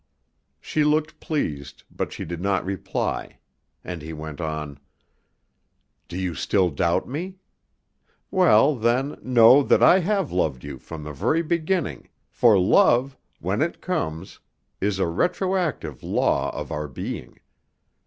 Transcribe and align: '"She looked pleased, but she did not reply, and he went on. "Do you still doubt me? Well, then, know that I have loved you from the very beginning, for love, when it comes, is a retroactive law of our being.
'"She 0.59 0.83
looked 0.83 1.19
pleased, 1.19 1.83
but 1.95 2.11
she 2.11 2.25
did 2.25 2.41
not 2.41 2.65
reply, 2.65 3.37
and 3.83 4.01
he 4.01 4.13
went 4.13 4.41
on. 4.41 4.79
"Do 6.07 6.17
you 6.17 6.33
still 6.33 6.71
doubt 6.71 7.07
me? 7.07 7.35
Well, 8.31 8.75
then, 8.75 9.19
know 9.21 9.61
that 9.61 9.83
I 9.83 9.99
have 9.99 10.31
loved 10.31 10.63
you 10.63 10.79
from 10.79 11.03
the 11.03 11.13
very 11.13 11.43
beginning, 11.43 12.09
for 12.31 12.57
love, 12.57 13.15
when 13.39 13.61
it 13.61 13.79
comes, 13.79 14.39
is 14.81 14.97
a 14.97 15.05
retroactive 15.05 16.01
law 16.01 16.49
of 16.49 16.71
our 16.71 16.87
being. 16.87 17.37